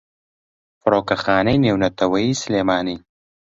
فڕۆکەخانەی 0.81 1.61
نێونەتەوەییی 1.63 2.39
سلێمانی 2.43 2.97